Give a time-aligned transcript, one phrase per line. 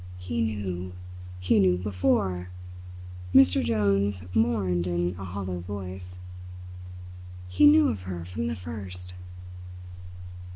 [0.17, 0.93] "He knew.
[1.39, 2.49] He knew before!"
[3.35, 3.63] Mr.
[3.63, 6.17] Jones mourned in a hollow voice.
[7.47, 9.13] "He knew of her from the first!"